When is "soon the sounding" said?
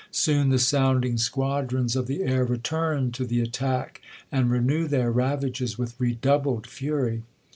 0.09-1.19